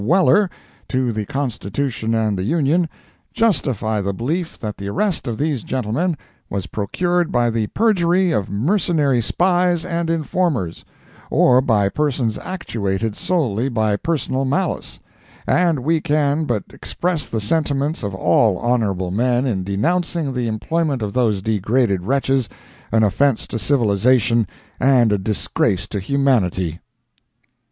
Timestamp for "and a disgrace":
24.79-25.85